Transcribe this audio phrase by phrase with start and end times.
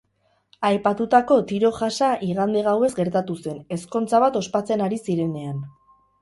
[0.69, 5.63] Aipatutako tiro-jasa igande gauez gertatu zen, ezkontza bat ospatzen ari zirenean.